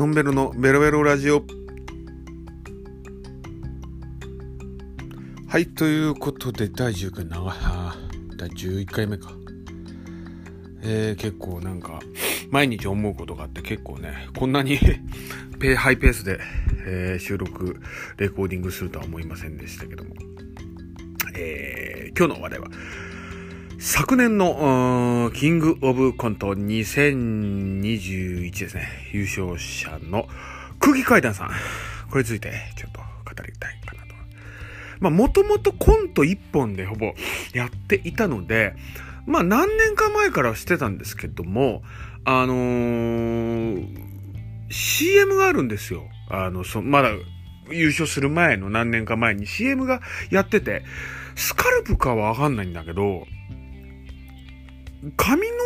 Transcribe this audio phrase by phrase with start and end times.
[0.00, 1.44] ノンベルのベロベロラジオ。
[5.46, 7.54] はい、ということで、第10回長
[8.38, 9.30] 第11回目か。
[10.80, 12.00] えー、結構なんか、
[12.50, 14.78] 毎日思うことがあって結構ね、こんなに
[15.60, 16.40] ペハイペースで、
[16.86, 17.78] えー、収録、
[18.16, 20.14] レコーディングするとは思いませんでしたけども。
[21.36, 22.68] えー、今日の話題は、
[23.82, 28.86] 昨年の、キングオブコント2021ですね。
[29.10, 30.28] 優勝者の
[30.78, 31.48] 空気階段さん。
[32.10, 33.06] これについてちょっと語
[33.42, 34.08] りたいかなと。
[35.00, 37.14] まあ、もともとコント1本でほぼ
[37.54, 38.74] やっていたので、
[39.24, 41.82] まあ、何年か前からしてたんですけども、
[42.26, 43.86] あのー、
[44.68, 46.02] CM があるんですよ。
[46.28, 47.12] あの、そ、まだ
[47.70, 50.84] 優勝する前の何年か前に CM がやってて、
[51.34, 53.26] スカルプかはわかんないんだけど、
[55.16, 55.56] 髪の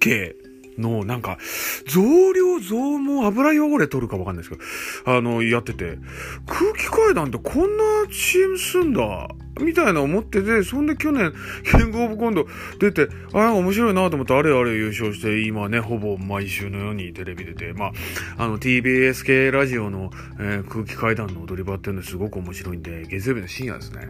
[0.00, 0.34] 毛
[0.78, 1.38] の、なんか、
[1.86, 4.56] 増量増毛油汚れ取るかわかんないですけ
[5.04, 5.98] ど、あの、やってて、
[6.46, 9.28] 空気階段ってこんな CM すんだ、
[9.60, 11.32] みたいな思ってて、そんで去年、
[11.70, 12.46] キングオブコント
[12.80, 17.92] 出て、ああ、面白いなと思って、あれあれ優勝して、今ね、ほぼ毎週のようにテレビ出て、まあ、
[18.38, 24.08] あの、TBS 系ラジオの、えー、空気階段の踊り場っていうのすごく面白いんで、月曜日の深夜ですね。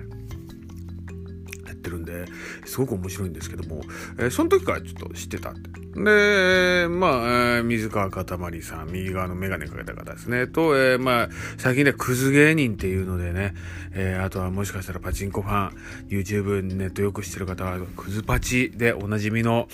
[1.84, 2.24] ってるんで、
[2.64, 3.82] すごく面白いんですけども、
[4.18, 5.60] えー、その時からちょっと知ってたって。
[5.94, 10.46] で、まあ、えー、水川かたまりさん、右側のメガネかけた方ですね。
[10.48, 13.54] と、えー、まあ、最近ね、クズ芸人っていうのでね、
[13.92, 15.76] えー、あとはもしかしたらパチンコファン、
[16.08, 19.68] YouTube ネットよく知ってる方は、クズパチでおなじみの、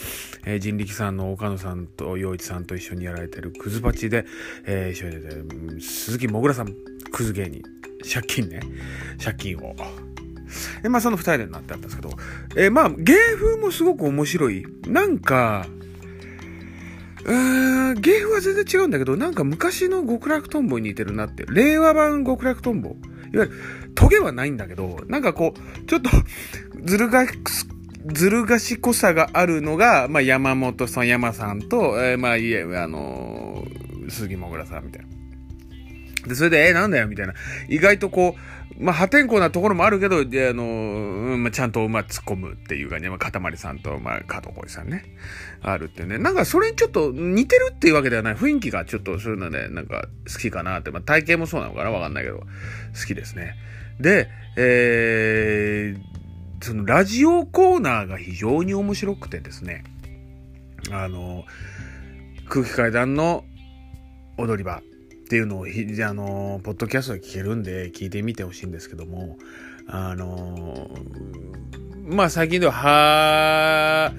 [0.45, 4.27] えー、人力さんの岡野さんと陽一さんと一緒にやられてるクズパチで、
[4.67, 6.75] えー、一緒に出てる、鈴木もぐらさん、
[7.13, 7.63] クズ芸人。
[8.03, 8.61] 借金ね。
[9.23, 10.10] 借金を。
[10.85, 12.11] えまあその二人でなってあったんですけど、
[12.57, 14.65] え、まあ芸風もすごく面白い。
[14.87, 15.67] なんか、
[17.25, 21.45] うーん、芸風は全然違うんだけど、なんか昔の極楽とんぼに似てるなって。
[21.49, 22.91] 令和版極楽とんぼ。
[23.33, 23.51] いわゆる、
[23.95, 26.11] トゲはないんだけど、なんかこう、ちょっと、
[26.85, 27.27] ずるが、
[28.07, 35.20] ずる賢さがあるのが、まあ山本さん、山さんと、えー、まあいえ、あのー、杉もぐらさんみたいな。
[36.27, 37.35] で、それで、え、なんだよみたいな。
[37.69, 45.05] 意外とこう、まあ、破天荒なところもあるけど、で、あの、うんまあ、ちゃんと、まあ、突っ込むっていうかね、まあ、かたまりさんと、まあ、加藤浩次さんね、
[45.61, 46.19] あるってね。
[46.19, 48.35] なんか、それにちょっと似てるっていうわけではない。
[48.35, 50.91] 雰囲気がちょっと、そういうので、なんか、好きかなって。
[50.91, 52.47] まあ、体型もそうなのかなわかんないけど、好
[53.07, 53.55] きですね。
[54.01, 59.85] で、えー、その、ラジオコーナーが非常に面白くてですね、
[60.91, 61.45] あの、
[62.49, 63.45] 空気階段の
[64.39, 64.83] 踊り場
[65.31, 69.39] っていうのをひ、あの、ポッドキャストで聞けるんで、聞いてみてほしいんですけども、
[69.87, 70.91] あの、
[72.05, 74.13] まあ最近では、歯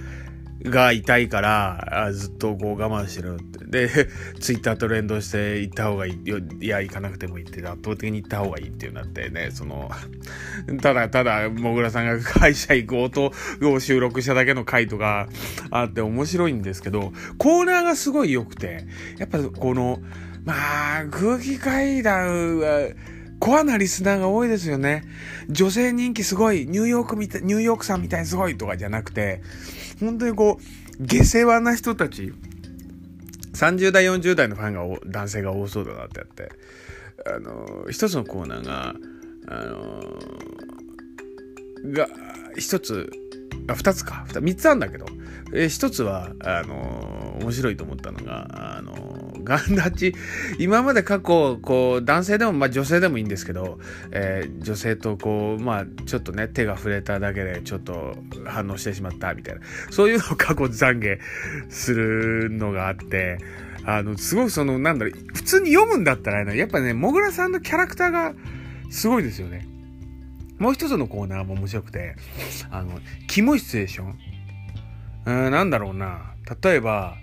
[0.63, 3.65] が痛いから、ずっとこう我慢してるって。
[3.89, 4.07] で、
[4.39, 6.19] ツイッタートレンドして行った方がいい。
[6.61, 9.91] いや、行かなくてもいいって、圧倒的に行った方がいいっていうなってね、その、
[10.81, 13.33] ただただ、もぐらさんが会社行こうと
[13.67, 15.27] を収録しただけの回とか
[15.71, 18.85] あって面白いんですけど、コーナーがすごい良くて、
[19.17, 20.01] やっぱこの、
[20.45, 22.89] まあ、空気階段は、
[23.39, 25.03] コアなリスナーが多いですよね。
[25.49, 29.41] 女性人気すごい、ニューヨークみたい、ニューヨークさんみたいにすごいとかじゃなくて、
[29.99, 32.33] 本当にこう、下世話な人たち、
[33.53, 36.51] 30代、40代のファンが、男性が多そうだなってやって、
[37.25, 38.95] あの、一つのコーナーが、
[39.47, 40.03] あの、
[41.91, 42.07] が、
[42.57, 43.11] 一つ、
[43.67, 45.05] あ、二つか、三つあるんだけど、
[45.53, 48.93] え、一つは、あの、面白いと思ったのが、あの、
[49.43, 50.13] ガンダチ、
[50.59, 53.79] 今まで過去、こう、男性でも、まあ女性でもいいんですけど、
[54.11, 58.15] えー、女性とこう、まあちょっとね、手が触れただけでちょっと
[58.45, 61.19] 反応してしまったみたいな、そういうのを過去懺悔
[61.69, 63.39] するのがあって、
[63.85, 68.33] あの、すごくその、なんだろう、普通に読むんだったら、やっぱね、もぐらさんのキャラクターが
[68.91, 69.67] すごいですよね。
[70.59, 72.15] もう一つのコーナーも面白くて、
[72.69, 74.19] あの、キモいシチュエーション。
[75.25, 76.35] うん、なんだろうな。
[76.61, 77.17] 例えば、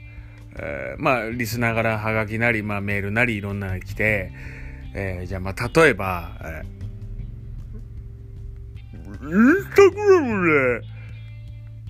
[0.60, 4.32] えー、まあ、リスナーからハガキなり、まあ、メールなりいろんなの来て、
[4.94, 10.87] えー、じゃあ、まあ、例えば、えー、インスタグラムで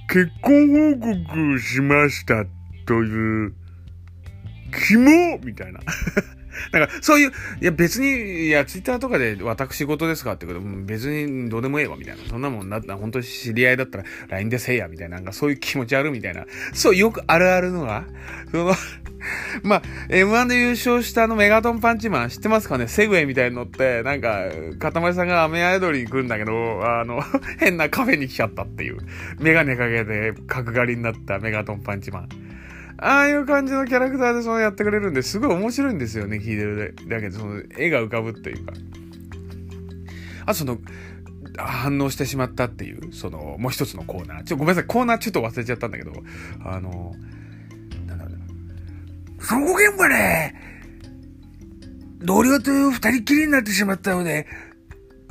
[0.08, 2.44] 結婚報告しました
[2.86, 3.54] という、
[4.88, 5.38] 肝？
[5.44, 5.80] みたいな。
[6.72, 12.22] なんか、そういう、いや別に、いや、ツイッターとかで私事ですかってこと、別にどうでもええわ、みたいな。
[12.28, 15.16] そんなもんなったら、本当に知り合いだったら LINE でせえや、みたいな。
[15.16, 16.44] なんかそういう気持ちあるみたいな。
[16.72, 18.04] そう、よくあるあるのが、
[18.50, 18.74] その
[19.62, 22.88] まあ、M1 で優勝したあのメガトンパンチマン知ってますかね？
[22.88, 24.44] セグウェイみたいに乗って、なんか、
[24.78, 27.20] かたまりさんが雨宿りに来るんだけど、あの、
[27.58, 28.98] 変なカフェに来ちゃったっていう。
[29.40, 32.47] メガネかけて角刈りになったメガトンパンチマン。
[33.00, 38.72] ああいう感じのキャラクターでそうやってくれるんですごい面白いんですよね、聞いてるだけで、その絵が浮かぶっていうか。
[40.46, 40.78] あ、その、
[41.56, 44.44] 反応してしまったっていう、その、もう一つのコーナー。
[44.44, 46.12] ちょ、ごめんなさい、コーナーちょっと忘れちゃったんだけど、
[46.64, 47.14] あの、
[48.06, 50.54] なんだろうそこ現場で、
[52.18, 54.46] 同僚と二人きりになってしまったので、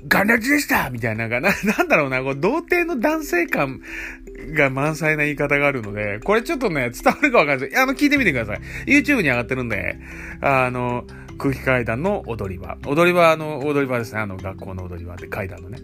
[0.06, 1.48] ガンラジでしたみたいな、な、な
[1.84, 3.82] んだろうな、こう、童貞の男性感
[4.54, 7.82] が満載な言い方があるので、これちょっとね、伝わるかわかんないです。
[7.82, 8.60] あの、聞いてみてください。
[8.86, 10.00] YouTube に上がってるんで、
[10.42, 11.06] あの、
[11.38, 12.78] 空気階段の踊り場。
[12.86, 14.22] 踊り場の、踊り場ですね。
[14.22, 15.80] あの、学校の踊り場で階段のね。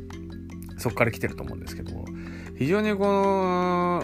[0.77, 2.05] そっから来てると思うんですけど、
[2.57, 4.03] 非常にこの、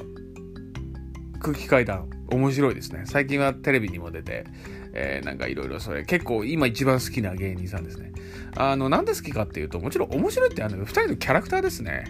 [1.39, 3.03] 空気階段、面白いですね。
[3.05, 4.45] 最近はテレビにも出て、
[4.93, 8.11] えー、なんかいろいろそれ、結構今一番好きな芸人さんですね。
[8.55, 12.05] あの、なんで好きかっていうと、もちろん面白いってあるんだけど、二人のキャラクターですね。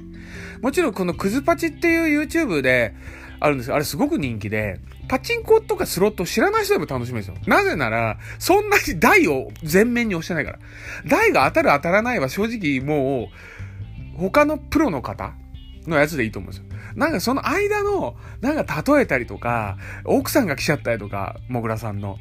[0.61, 2.93] もちろんこのクズパチっていう YouTube で
[3.39, 7.47] あるんです、あれすごく人気で、パチンコとかスロット知らない人でも楽しめるんですよ。
[7.47, 10.59] なぜなら、そんなに台を全面に押してないから。
[11.07, 13.29] 台が当たる当たらないは正直も
[14.15, 15.33] う、他のプロの方
[15.87, 16.69] のやつでいいと思うんですよ。
[16.95, 22.17] なんかその間の、なんか例えたりとか、奥さんが来ちゃったりとか、もぐらさんの。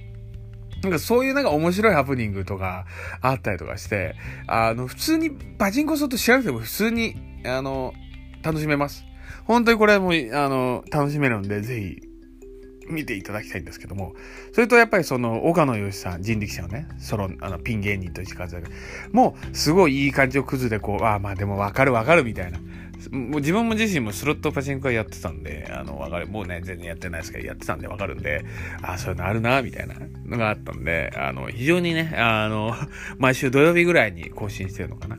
[0.82, 2.86] なんかそういうなんか面白いハプニングとか
[3.20, 4.14] あったりとかして、
[4.46, 7.92] あの、普通にパチンコすると調べても普通に、あの、
[8.42, 9.04] 楽しめます。
[9.44, 12.07] 本当にこれも、あの、楽しめるんで、ぜひ、
[12.88, 14.14] 見ていただきたいんですけども、
[14.52, 18.70] それとやっぱりその、岡野義さん、人力車のね、ソロ、あの、ピン芸人として活躍。
[19.12, 22.58] もう、すごいいい感じをクズでこう、ああ、まあでもわかるわかるみたいな。
[23.12, 26.26] もう自分も自身もスロットパチンコやってたんで、あの、わかる。
[26.26, 28.44] もうね、全然やってないですけど、やってたんでわかるんで、
[28.82, 29.94] ああ、そういうのあるな、みたいな
[30.26, 32.74] のがあったんで、あの、非常にね、あの、
[33.18, 35.16] 毎週土曜日ぐらいに更新してるのかな。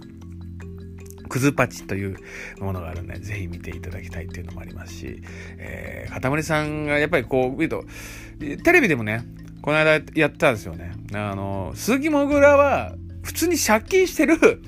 [1.30, 2.18] クズパチという
[2.60, 5.22] ものがあるんで、ぜひ見ていただきたいっていうのもありますし、
[5.58, 7.86] えー、かたまりさんがやっぱりこう、見ると、
[8.40, 9.24] テレビでもね、
[9.62, 10.94] この間やったんですよね。
[11.14, 14.62] あの、鈴木もぐらは、普通に借金してる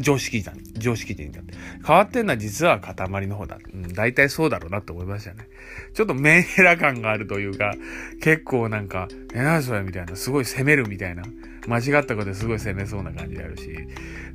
[0.00, 1.54] 常識人、常識人だって。
[1.86, 3.58] 変わってんのは実は塊の方だ。
[3.72, 5.48] うん、大体そうだろうなって思いましたね。
[5.94, 7.74] ちょっとメンヘラ感があるというか、
[8.20, 11.22] 結構なんか、え、なそれみたいな、すごい攻めるみたいな。
[11.68, 13.70] 間違ったことですごい攻めそうな感じであるし、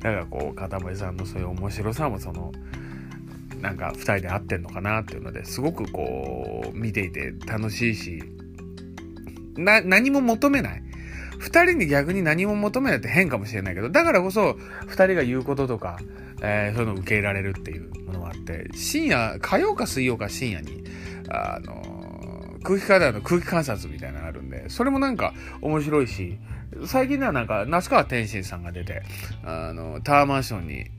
[0.00, 2.52] だからこう、かたまりさんのそういう面白さもその、
[3.60, 8.22] なんか二人で合ってんのかなっていうのですごくこう、見ていて楽しいし、
[9.56, 10.82] な、何も求めない。
[11.38, 14.56] 二人に逆に何も求めないって変かもしれないけど、だからこそ、
[14.86, 15.98] 二人が言うこととか、
[16.42, 20.84] えー、そういうのを受け入れられるっていうものがあって、深夜、火曜か水曜か深夜に、
[21.28, 26.38] あのー、空気階段の空気観察みたいなのがあるんで、それもなんか面白いし、
[26.86, 29.02] 最近ではなんか、那須川天心さんが出て、
[29.44, 30.90] あの、タワーマンションに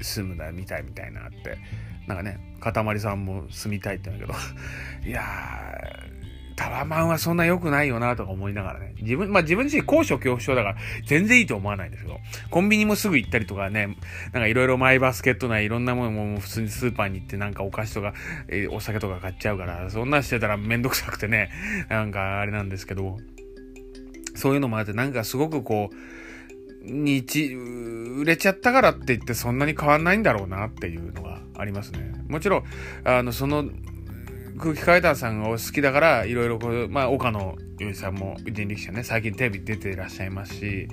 [0.00, 1.58] 住むだみたいみたいなって、
[2.06, 4.38] なんかね、かたまりさんも住みたいって言うんだけど、
[5.08, 6.09] いやー、
[6.60, 8.94] タワマンはそんな良くないよなとか思いながらね。
[9.00, 10.76] 自分、まあ自分自身高所恐怖症だから
[11.06, 12.18] 全然いいと思わないんですけど、
[12.50, 13.96] コンビニもすぐ行ったりとかね、
[14.34, 18.12] なんかいろいろマイバスケットないろんなものも普通にスーパーに行ってなんかお菓子とか、
[18.48, 21.50] え、お酒とか買っちゃうから、そんなしてたらめんどくさくてね、
[21.88, 23.16] なんかあれなんですけど、
[24.34, 25.96] そういうのもあってなんかすごくこう、
[26.84, 32.12] 日、売れちゃったからって言ってそんなに変わんないんだろうなっていうのがありますね。
[32.28, 32.64] もちろん、
[33.04, 33.64] あの、その、
[34.60, 40.88] 空気階段さんがお好きだから、いろいろこう、まあ、岡野由依さんも人力車ね、最近テレビ出ていらっしゃいますし、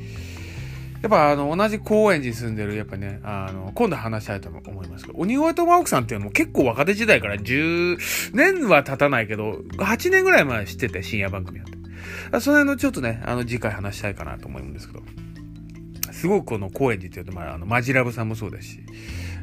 [1.01, 7.97] やっぱあの、同じ高円寺に住んでる、やっぱね、あの、今度話したいと思いますけど、鬼越トマホークさんっていうのも結構若手時代から10
[8.33, 11.77] 年は経たないけど、8年ぐらい前知ってて、深夜番組やって。
[12.39, 15.03] その辺のちょっとね、あの、次回話したいかなと思うんですけど、
[16.11, 18.79] すごくこの高円寺っていうと、まあ、あの、マジラブさんもそうですし、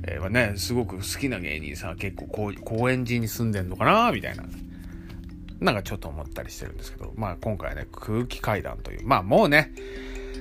[0.06, 4.44] えー、ね、すごく好きな芸人さん結構こう高円寺に住んでんのかなみたいな。
[5.61, 9.73] なんかちょっと思ったりしてるんですけど、まあ今回ね、空気階段という、まあもうね、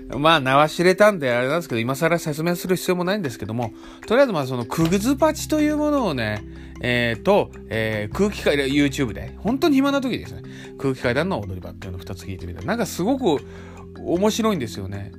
[0.10, 3.72] まあ名は知れたんであれなんですけど、今更説明する必要もないんですけども、
[4.06, 6.44] とりあえずまあそのクグズパチというものをね、
[6.82, 10.42] えー、と、えー、空気階段、YouTube で、本当に暇な時ですね、
[10.78, 13.46] 空気階段の踊り場っていうのを2つ聞いてみたなんかすごく
[14.00, 15.14] 面白いんですよね。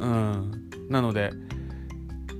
[0.00, 0.68] うん。
[0.88, 1.30] なので、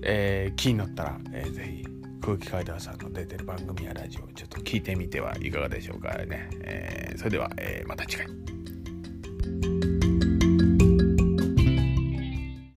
[0.08, 1.84] えー、気になったら、えー、ぜひ
[2.20, 6.48] 空気階段さんの出てる番組やラジオちょっと聞いてみてはいかがでしょうかね。
[6.62, 8.45] えー、それでは、えー、また次回。